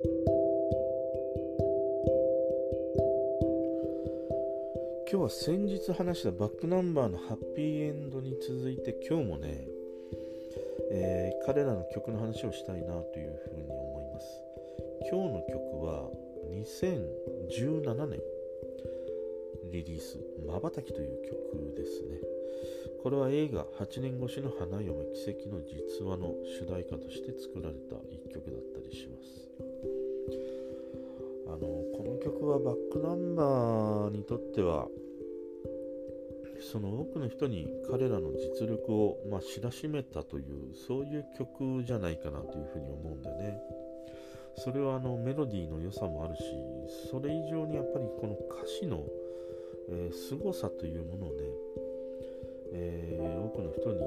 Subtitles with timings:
[0.00, 0.10] 今
[5.10, 9.66] 日は先日話したバックナンバーのハッピーエンドに続いて今日もね、
[10.92, 14.26] えー、彼らの曲の話をしたいなというふうに思います。
[15.10, 16.08] 今日の曲は
[16.52, 18.20] 2017年
[19.72, 22.20] リリース「まばたき」という曲ですね。
[23.02, 29.67] これは映画「8年越しの花嫁奇跡の実話」の主題歌として作られた一曲だったりします。
[31.48, 34.86] あのこの曲はバックナンバーにとっては
[36.60, 43.60] その多くの人に彼らの実力を、まあ、知らしめたというそういう曲じゃないかなというふうに思うんでね。
[44.58, 46.42] それはあのメロディーの良さもあるし
[47.10, 49.04] それ以上にやっぱりこの歌詞の、
[49.88, 51.36] えー、凄さというものをね、
[52.72, 54.00] えー、多くの人に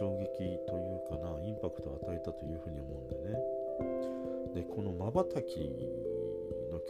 [0.00, 3.62] 衝撃というかなインパクトを与えたというふうに思うんでね。
[4.54, 5.60] でこのまばたき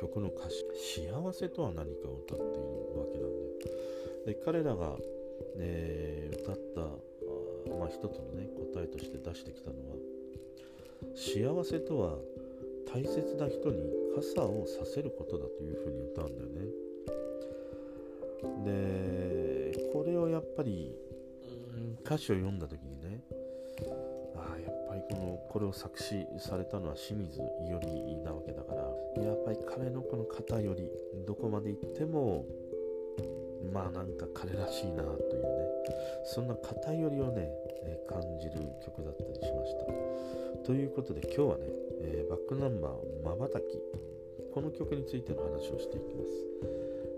[0.03, 0.65] 曲の歌詞
[1.01, 3.31] 幸せとは何かを歌っているわけなん
[4.25, 4.97] でで彼らが、
[5.59, 6.85] えー、歌ったあ
[7.79, 9.97] まあ、一つのね答えとして出してきたのは
[11.15, 12.17] 幸せとは
[12.93, 13.79] 大切な人に
[14.17, 16.63] 傘をさせることだというふうに歌うんだよね。
[18.65, 20.95] でこれをやっぱり、
[22.05, 23.21] 歌詞を読んだ時にね
[24.51, 28.83] あやっぱりこのこれを作詞されたのは清水伊織なわけだから
[29.23, 30.91] やっぱり彼のこの肩より
[31.27, 32.45] どこまで行っても
[33.73, 35.63] まあなんか彼らしいなというね
[36.25, 37.49] そんな偏りをね、
[37.85, 38.53] え感じる
[38.85, 40.63] 曲だったりしました。
[40.65, 41.65] ということで今日はね、
[42.03, 42.93] えー、バックナンバー
[43.25, 43.65] 「まばたき」
[44.55, 46.53] この曲についての話をしていきます。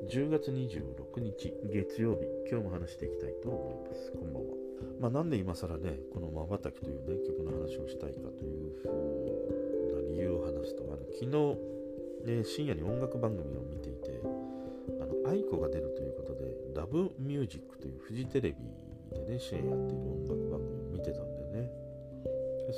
[0.09, 4.13] 10月26日月曜日今日も話していきたいと思います。
[4.13, 4.64] こんばんは。
[5.01, 11.25] まあなんで今更ねこの「まばたき」というね曲の話をしたいかというふうな理由を話すとあの昨
[12.27, 14.21] 日、ね、深夜に音楽番組を見ていて
[15.01, 18.57] あの愛子が出るということで、ラブミュージックというフジテレビ
[19.17, 21.71] でね、支援やっている音楽番組を見てたんでね。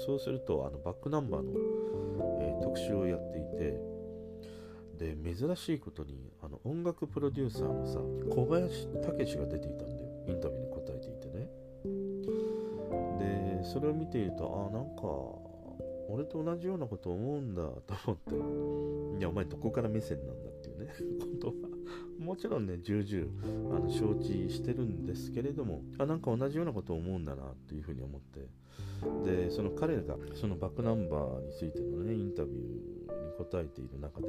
[0.07, 3.81] そうすると、あのバックナンバーの、えー、特集をやっていて、
[4.99, 7.99] で、珍しいことに、あの音楽プロデューサーのさ、
[8.31, 10.11] 小林武が出ていたんだよ。
[10.29, 10.86] インタビューに答。
[13.77, 15.03] それを見ていると、あ、なんか、
[16.09, 21.53] 俺と同じようなこと思うんだと思って、いや、お前どこから目線なんだっていうね、 ことは。
[22.19, 28.49] もちろんね、重々あの承知してるんですけれども、あ、なんか同じようなことを思うんだなというふうに思って、
[29.31, 32.96] で、その彼がそのバックナンバーについてのね、インタビュー
[33.37, 34.29] 答えている中で、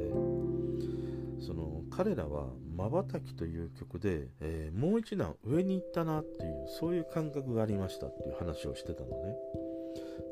[1.40, 9.36] その彼らはまばたきという曲で、えー、もう一段上に行ったなっていう、そういう感覚がありましたっていう話をしてたのね。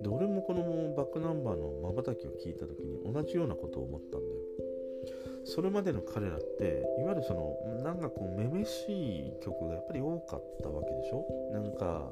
[0.01, 4.41] で、俺もこのバックナンバーのまばたきを聞いた時に同じようなことを思ったんだよ。
[5.45, 11.23] それまでの彼らっていわゆるそのなんかこうめめしい曲がやっぱり多かったわけでしょ？
[11.53, 12.11] なんか、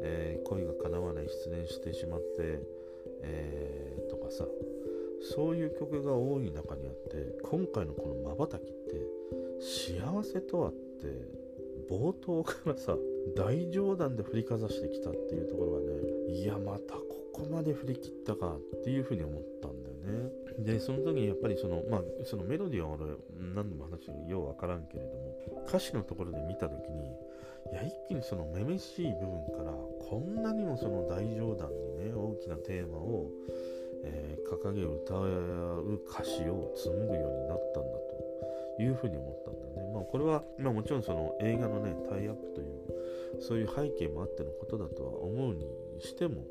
[0.00, 2.60] えー、恋が叶わない失恋してしまって、
[3.20, 4.46] えー、とかさ
[5.22, 9.06] そういう曲が多い中にあって今回のこの「まばたき」って
[9.60, 11.42] 幸せとはって
[11.88, 12.96] 冒頭からさ
[13.36, 15.86] 大冗談で振りかざしてきたっていうところがね
[16.28, 17.02] いやまたこ
[17.32, 20.32] こまで振り切ったかっていうふうに思ったんだよね。
[20.58, 23.04] でその時にやっぱりそのまあそのメロディーは俺
[23.54, 27.06] 何度も話してようわからんけれども歌詞のところで見た時に
[27.72, 33.30] いや一気にそのめめしい部分からこんなにもその大冗談にね大きなテーマを、
[34.04, 37.98] えー、掲げ歌う歌詞を紡ぐようになったんだ
[38.76, 39.92] というふうに思ったんだよね。
[39.94, 45.66] まあこれは、まあ、もちろんその映画のねタイアップというそういう背景もあってのことだとは思うに
[46.00, 46.44] しても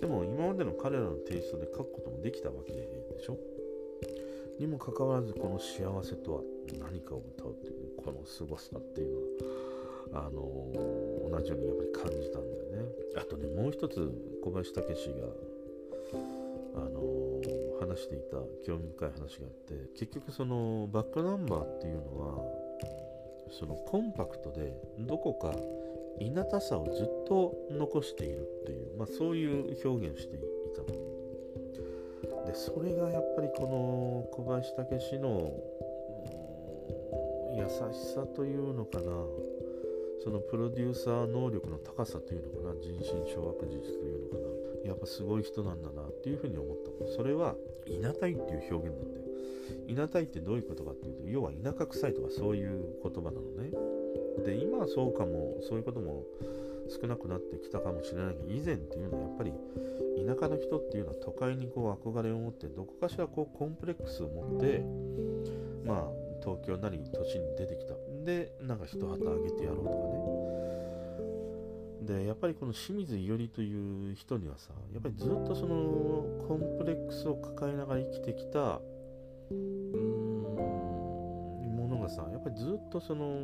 [0.00, 2.88] でも今までの彼らのテイストで書くこともできたわけで
[3.20, 3.36] しょ？
[4.58, 6.40] にもかかわらずこの幸せとは
[6.80, 9.14] 何かを歌うっていう、この凄さっていう
[10.12, 14.10] のはあのー、同じようにやっぱり感じたんだよねあとねもう一つ
[14.42, 15.14] 小林武史が
[16.86, 22.68] あのー、話していた興味深い話があって結局そのバックナンバーっていうのは
[23.50, 25.54] そのコンパクトでどこか
[26.20, 30.38] いなたさをずっと残しているっていう、まあ、そういう表現してい
[30.74, 31.08] たの。
[32.46, 35.52] でそれがやっぱりこの小林武史の
[37.54, 39.04] 優しさというのかな
[40.22, 44.36] そのプロデューサー能力の高さというのかな人心掌握術というのか
[44.84, 47.12] なやっぱすごい人なんだなっていうふうに思った。
[47.16, 47.54] それは
[47.86, 49.28] いなたいっていう表現なんだよ。
[49.86, 53.70] いなたいってどういうことかっていうと要は田舎臭いとかそういう言葉なのね。
[54.44, 56.24] で今はそうかもそういうことも
[56.88, 59.52] 少なくなってきたかもしれないけど以前っていうのはやっぱり
[60.26, 64.82] 田舎の人っていうのは都会にこう憧れを持ってどこかしらこうコンプレックスを持って
[65.84, 66.08] まあ
[66.40, 67.94] 東京なり都市に出てきた。
[68.24, 70.37] でなんか一旗あげてやろうとかね。
[72.08, 79.58] でやっぱりこの清水伊織という人にはさやっぱりずっとそのコンプレックスを抱えながら生きてきたうーん
[81.76, 83.42] ものがさやっぱりずっとその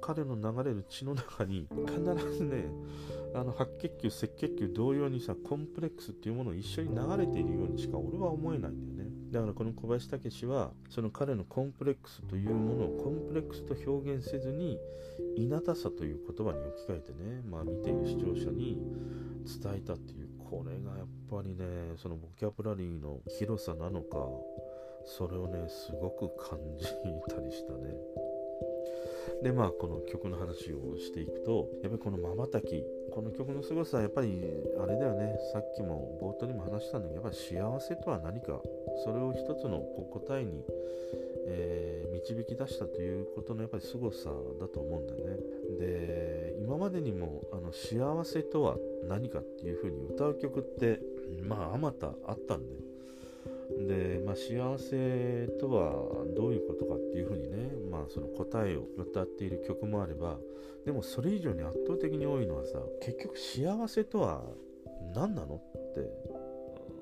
[0.00, 2.00] 彼の流れる血の中に必
[2.36, 2.64] ずね
[3.34, 8.95] あの白血球赤血球同様にさコンプレックスっていうものを一緒に流れているようにしか俺は思えないんだよ
[9.36, 14.78] だからこの小林武はその彼のコンプレックスというものをコンプレックスと表現せずに
[15.36, 18.78] いなたさという言葉に置き換えてねまあ見ている視聴者に
[19.62, 20.26] 伝えたっていう。
[20.50, 24.18] これがやっぱりねそのボキャブラリーの広さなのか
[25.04, 28.35] それをねすごく感じたりしたね。
[29.46, 32.84] でまあこの曲の話をしていくとやっぱりこの「まばたき」
[33.14, 34.42] この曲の凄さはやっぱり
[34.76, 35.38] あれだよね。
[35.52, 38.60] さっきも冒頭にも話したんだけどやっぱり幸せとは何か
[39.04, 39.78] それを一つの
[40.10, 40.64] 答えに、
[41.46, 45.38] えー、導き出したということのやっぱり凄さだと思うんだよね。
[45.78, 51.00] で今までにもあの幸せとは何かっていう風に歌う曲って
[51.40, 52.74] まああまたあったんで
[53.88, 60.36] で、まあ、幸せとはどういうことかっていうふうにね、まあ、その答えを歌っている曲もあれば
[60.84, 64.42] でもそれ以上に圧倒的に多いのはさ結局幸せとは
[65.14, 65.58] 何なのっ
[65.94, 66.08] て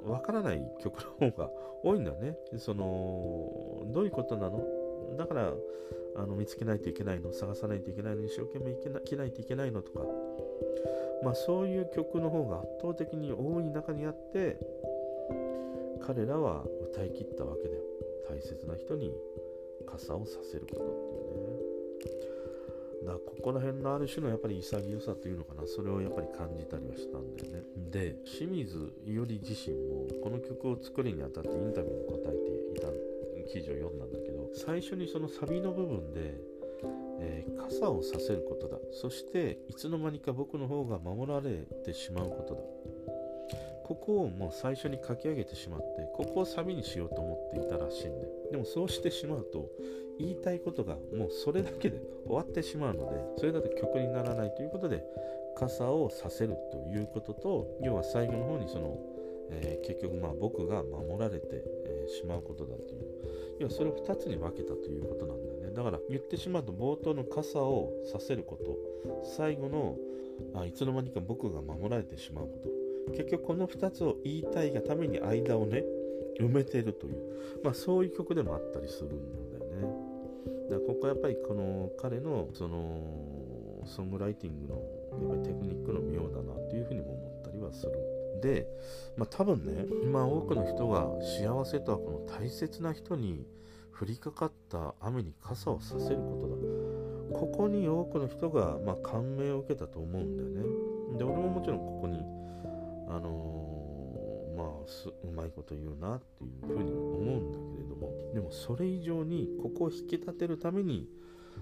[0.08, 1.50] わからない曲の方が
[1.82, 2.36] 多いんだよね。
[2.58, 4.62] そのどういうことなの？
[5.16, 5.52] だから
[6.16, 7.32] あの見つけないといけないの？
[7.32, 8.22] 探さないといけないの？
[8.24, 9.82] 一生懸命生きないといけないの？
[9.82, 10.00] とか。
[11.22, 14.58] まあそういう曲の方が圧倒的に多い中にあって
[16.00, 17.82] 彼らは歌い切ったわけだよ。
[18.28, 19.12] 大切な人に
[19.86, 21.74] 傘をさせることっていうね。
[23.04, 25.66] だからここら辺のある種のやっぱり潔さというのかな。
[25.66, 27.62] それをやっぱり感じたりはしたんだよね。
[27.90, 32.88] で清水伊織自身もこの曲を作るにあたってインタビューに答えていた
[33.52, 36.34] 記事を読んだんだけど最初にそのサビの部分で、
[37.20, 38.78] えー、傘をさせることだ。
[38.92, 42.60] そしていつの間にか僕の方が守られてしまうことだ。
[43.84, 48.26] ここをもう最初に書き上げてしまってここをサビにしようと思っていたらしいんで。
[48.50, 49.70] でもそうしてしまうと
[50.18, 55.04] 言いたいことがもうそれだけで終わってしまうのでそれだと曲にならないということで
[55.56, 58.98] 傘をさせるということと要は最後の方にその、
[59.50, 63.14] えー、結局まあ僕が守られて、えー、しまうことだという。
[63.60, 65.70] 要はそれを2つに分けたということなんだよね。
[65.74, 68.76] だから言ってしまうと冒頭の傘をさせること。
[69.36, 69.96] 最後の
[70.54, 72.83] あいつの間にか僕が守られてしまうこと。
[73.12, 75.84] 結局この2つを言いたいがために間をね
[76.40, 77.16] 埋めてるという、
[77.62, 80.14] まあ、そういう曲でもあったりするんだよね。
[80.70, 87.92] だからここはやっぱりこの彼のそのソングライティングのやっぱりテクニックの妙だなというふうにも思ったりはする。
[88.40, 88.66] で、
[89.16, 93.46] まあ、多分ね今多くの人が幸せとはこの大切な人に
[93.98, 97.38] 降りかかった雨に傘をさせることだ。
[97.38, 101.18] ここに多くの人がま感銘を受けたと思うんだよね。
[101.18, 102.18] で俺ももちろんここに
[103.16, 111.06] あのー、まあすうまいこと言うなっていうふうに思うんだけれどもでもそれ以上にここを引き立てるために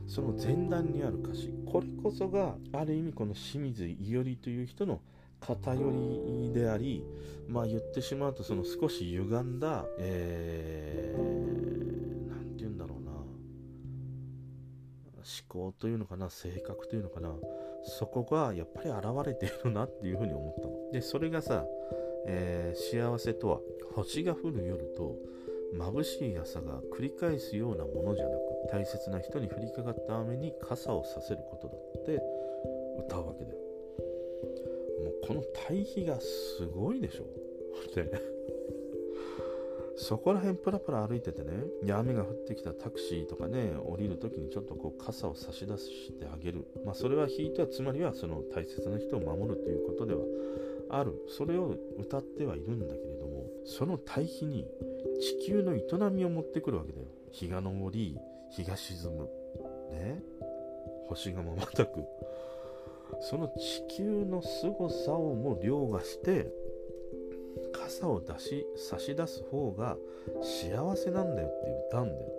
[0.07, 5.01] その前段にある歌詞これこそがある意味この清水伊織という人の
[5.41, 7.05] 偏りであり
[7.49, 13.13] まあ言ってしまうとその少し歪んだえー、なんて言うんだろうな。
[15.23, 17.31] 思考というのかな性格というのかな
[17.85, 20.91] そこがやっぱり現れているなっていうふうに思ったの。
[20.93, 21.65] で、それがさ、
[22.27, 23.61] えー、幸せとは
[23.95, 25.17] 星が降る夜と
[25.75, 32.23] 眩しい朝が繰り返すようなものじゃなく大切な人に降りかかった雨に傘をさせることだって
[33.07, 33.57] 歌うわけだよ。
[35.03, 37.25] もうこの対比がすごいでしょ。
[37.95, 38.05] で
[40.03, 41.53] そこら辺プラプラ歩いててね、
[41.93, 46.67] 雨が降ってきたタクシーとかね、降りるときにちょっとこう傘を差し出してあげる。
[46.85, 50.23] まあそれは引いてはつまりはその大切な人を守るということでは
[50.91, 51.15] ある。
[51.29, 54.67] それを歌ってはいるんだけれども、その対比に
[55.21, 57.07] 地球の営みを持ってくるわけだよ。
[57.31, 58.19] 日が昇り、
[58.51, 59.29] 日が沈む。
[59.93, 60.21] ね。
[61.07, 62.05] 星が瞬く。
[63.21, 66.51] その地球の凄さをも凌駕して、
[68.03, 69.97] 傘を出し差し出す方が
[70.43, 72.33] 幸せなんだよって歌うんだよ。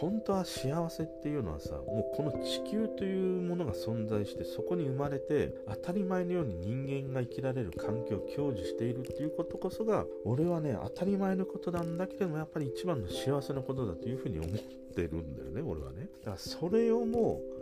[0.00, 16.08] 本当は幸せっていうのはさもうこの地球というものが存在してそこに生まれて当たり前のように人間が生きられる環境を享受しているっていうことこそが俺はね当たり前のことなんだけれどもやっぱり一番の幸せなことだというふうに思ってるんだよね俺はね。
[16.24, 17.53] だからそれをもう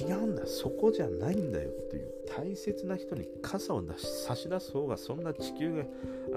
[0.00, 0.46] 違うんだ。
[0.46, 2.16] そこじゃないんだよっていう。
[2.26, 5.84] 大切な人に傘を出し差し出す方がそんな地球が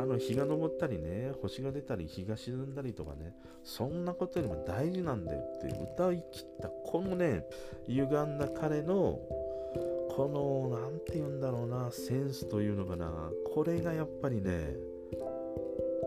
[0.01, 7.43] あの日が昇ったりね星が出たり日が沈んだりとかねそんなことよりも大事なんだよって歌い切ったこのね
[7.87, 9.19] 歪んだ彼の
[10.11, 13.31] この何て言うんだろうなセンスというのかな。
[13.53, 14.75] これがやっぱりね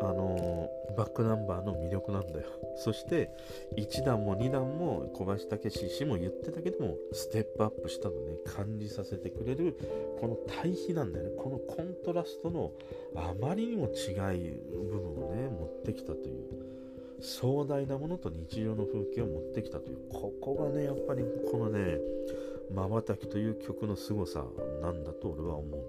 [0.02, 2.46] あのバックナンバーの魅力なんだよ。
[2.76, 3.30] そして
[3.76, 8.38] 1段も2段も小林武史氏も言ってたけどもステップアップしたのね。
[8.44, 9.76] 感じさせてくれる
[10.20, 11.30] この対比なんだよね。
[11.36, 12.72] このコントラストの
[13.14, 16.72] あまりにも違い部分をね持ってきたという。
[17.20, 19.98] 壮大なものと日常の風景を持ってきたという。
[20.12, 22.00] ここがねやっぱりこのね
[22.74, 24.44] 「まばたき」という曲の凄さ
[24.80, 25.80] なんだと俺は思う。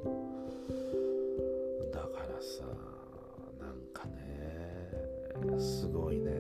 [1.92, 2.64] だからさ
[5.60, 6.32] すごいね。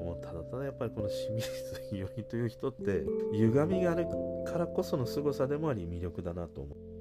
[0.00, 4.06] もうただただやっぱりこの清水伊織という人って歪みがある
[4.46, 6.95] からこその凄さでもあり魅力だなと思う。